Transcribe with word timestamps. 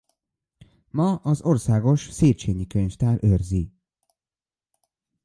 Ma 0.91 1.15
az 1.15 1.41
Országos 1.41 2.09
Széchényi 2.11 2.67
Könyvtár 2.67 3.17
őrzi. 3.23 3.71